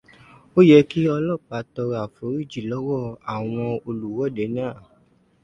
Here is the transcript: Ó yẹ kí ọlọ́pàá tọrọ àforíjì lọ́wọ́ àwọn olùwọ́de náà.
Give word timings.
Ó 0.57 0.59
yẹ 0.69 0.77
kí 0.89 0.99
ọlọ́pàá 1.15 1.59
tọrọ 1.73 1.95
àforíjì 2.05 2.59
lọ́wọ́ 2.69 3.01
àwọn 3.33 3.65
olùwọ́de 3.87 4.45
náà. 4.55 4.73